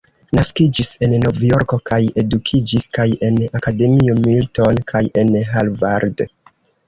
[0.37, 6.25] Naskiĝis en Novjorko kaj edukiĝis kaj en Akademio Milton kaj en Harvard.